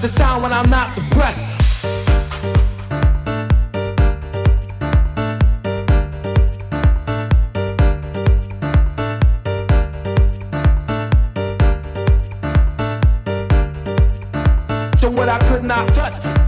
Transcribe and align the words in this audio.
the 0.00 0.08
time 0.08 0.40
when 0.40 0.50
I'm 0.50 0.70
not 0.70 0.94
depressed. 0.94 1.44
So 14.98 15.10
what 15.10 15.28
I 15.28 15.38
could 15.48 15.64
not 15.64 15.92
touch. 15.92 16.39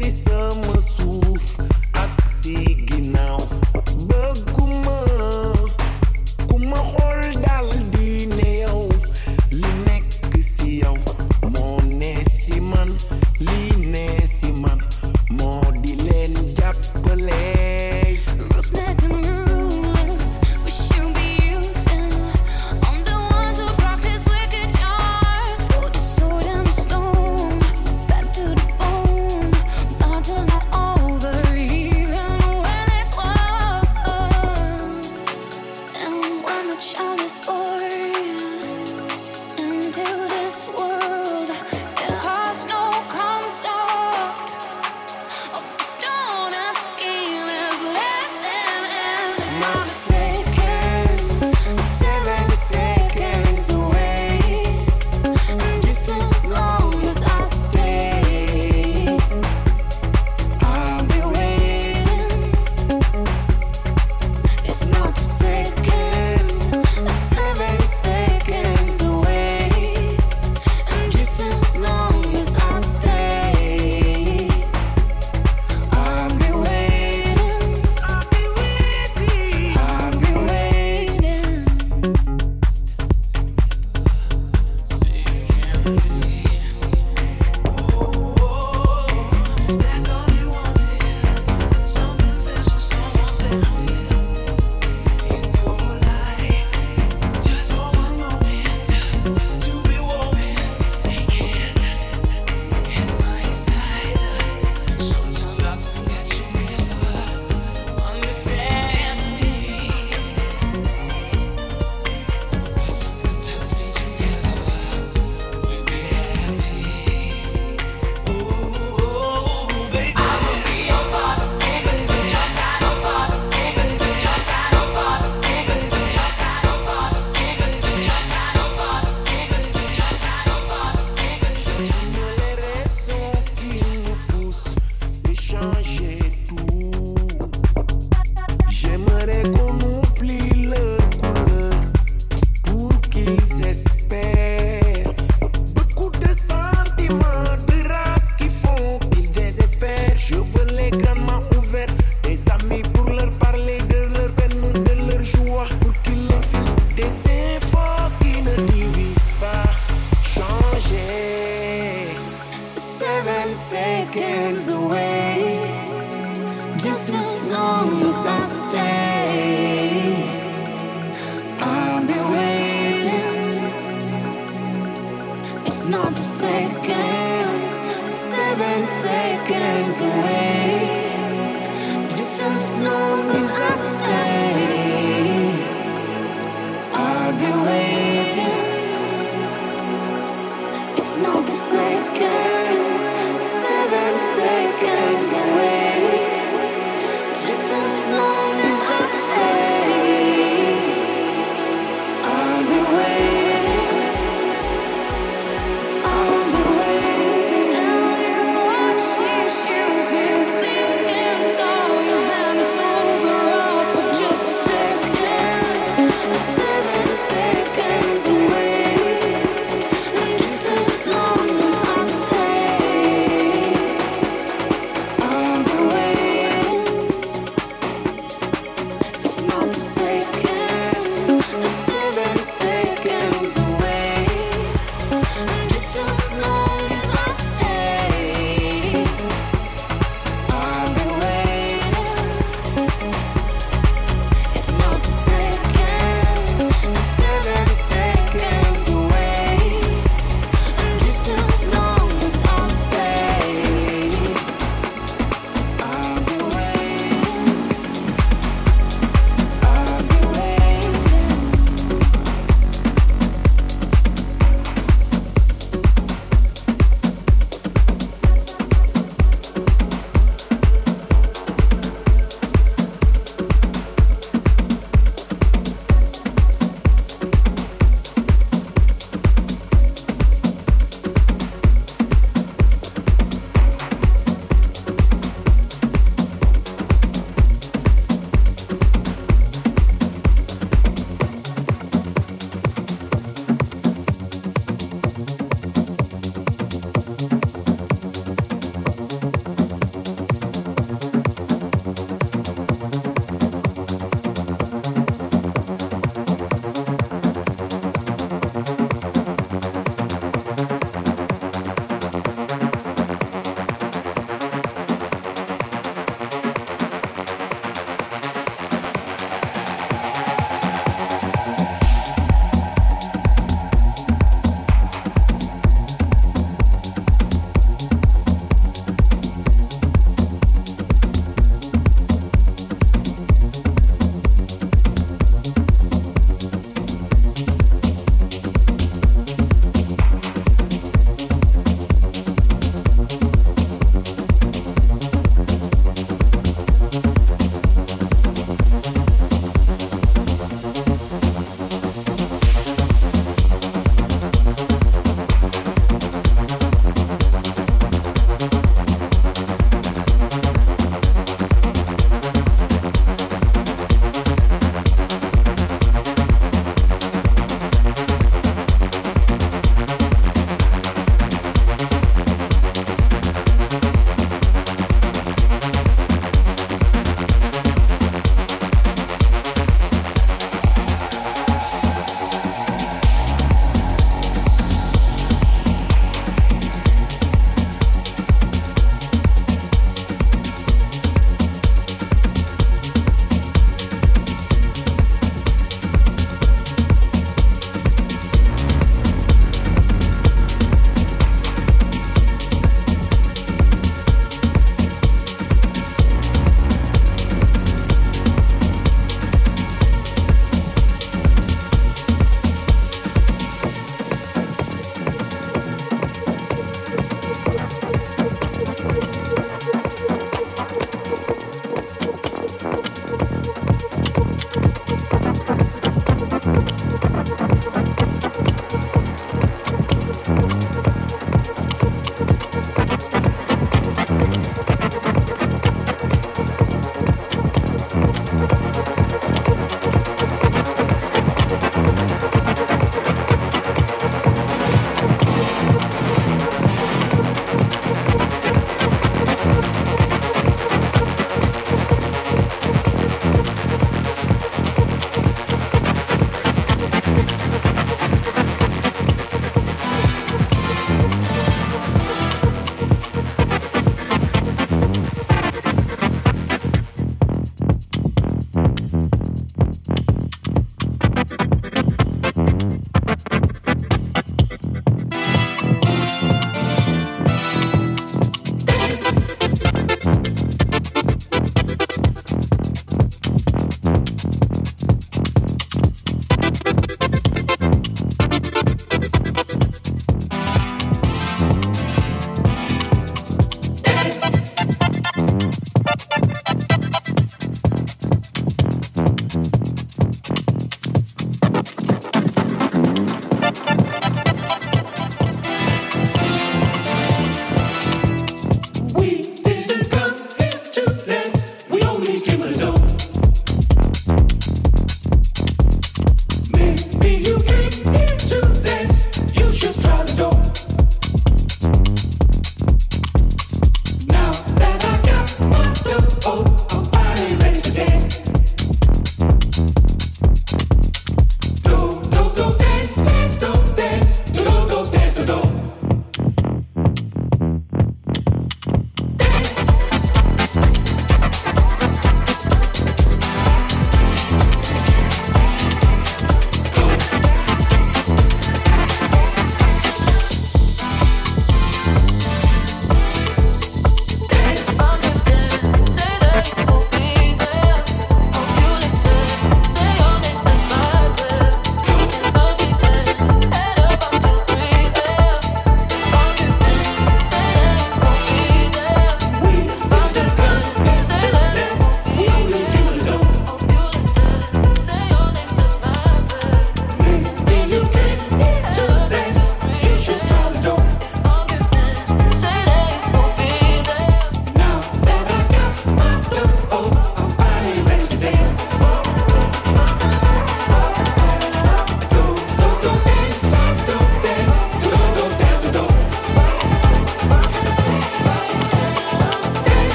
see 0.00 0.08
someone. 0.08 0.69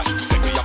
É 0.00 0.59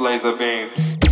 laser 0.00 0.36
beams. 0.36 1.05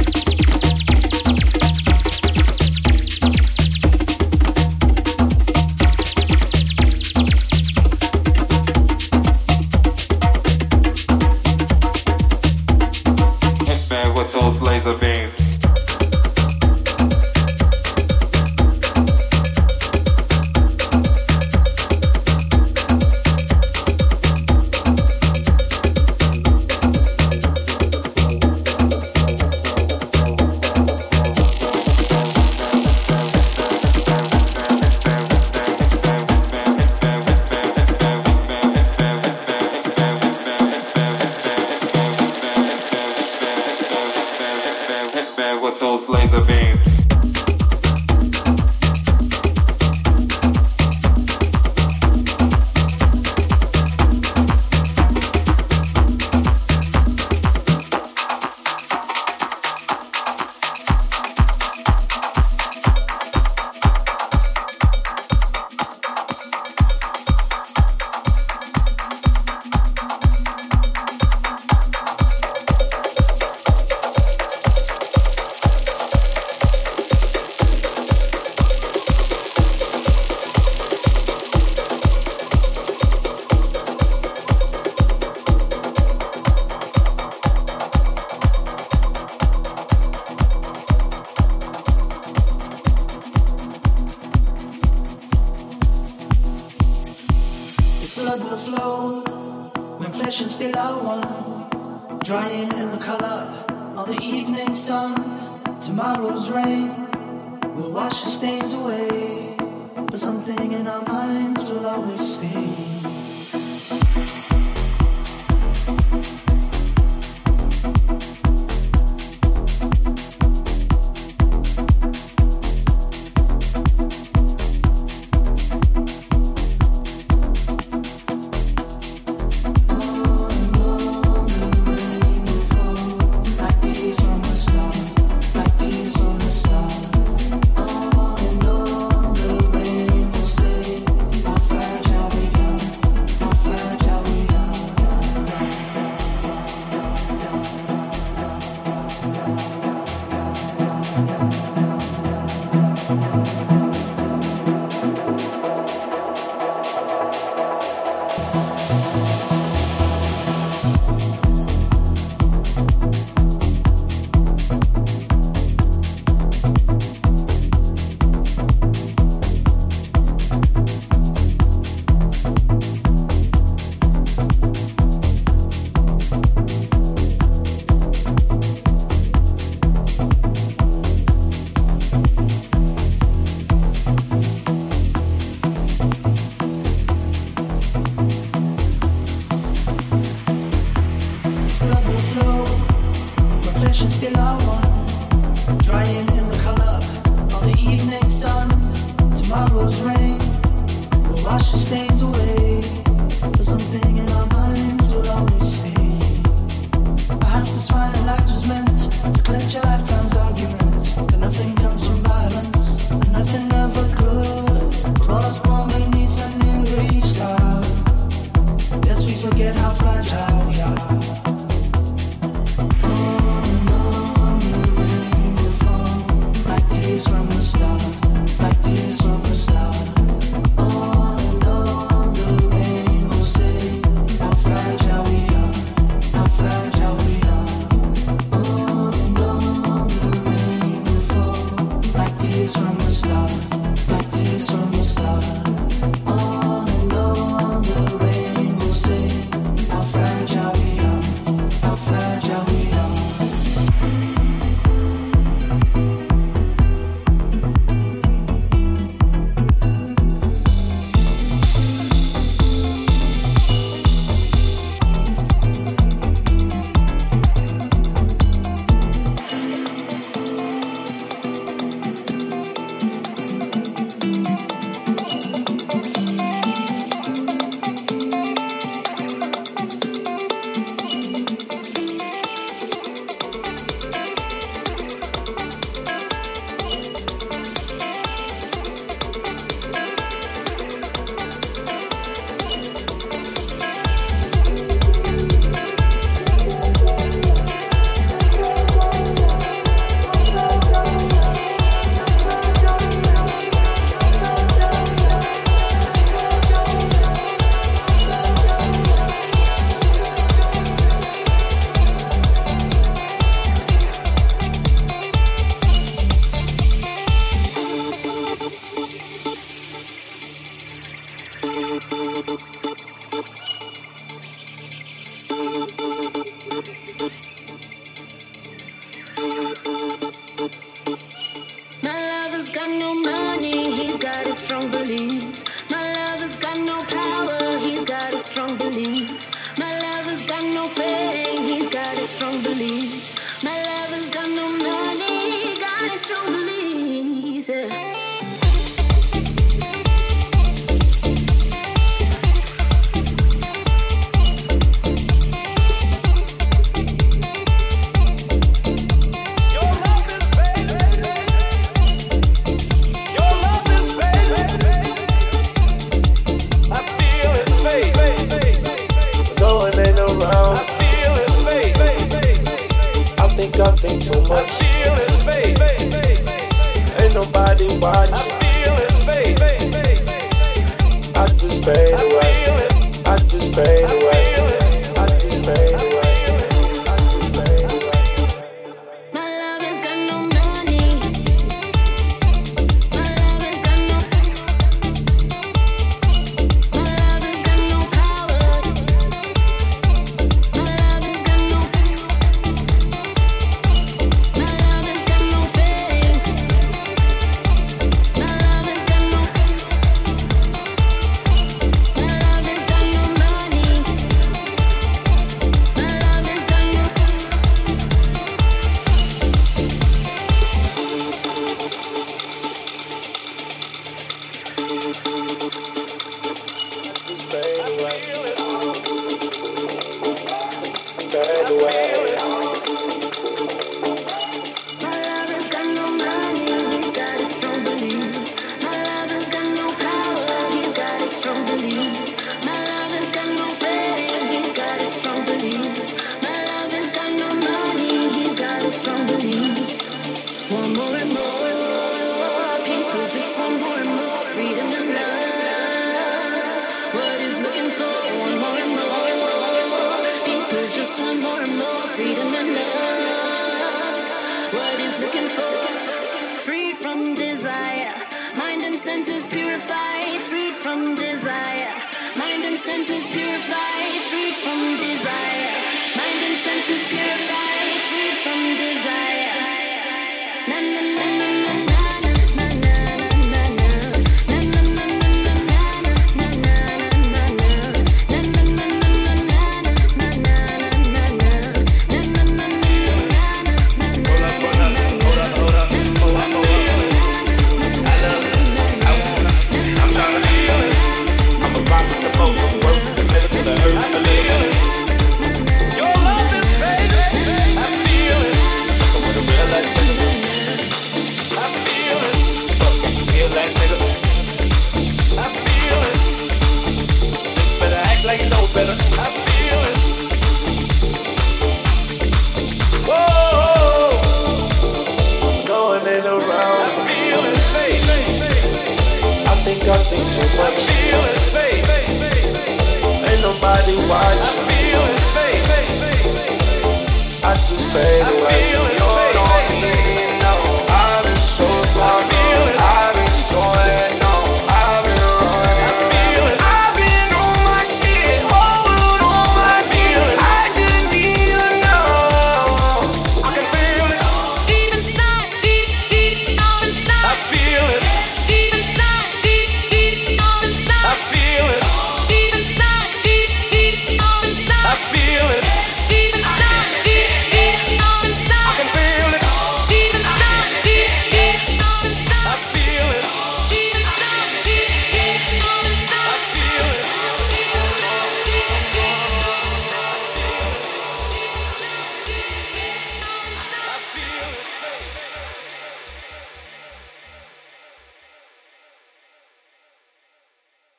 Na 472.86 475.13